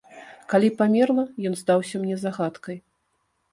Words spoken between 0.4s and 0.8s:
Калі